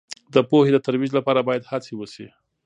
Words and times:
د 0.33 0.35
پوهې 0.49 0.71
د 0.73 0.77
ترویج 0.85 1.11
لپاره 1.17 1.45
باید 1.47 1.67
هڅې 1.71 1.93
وسي. 1.95 2.27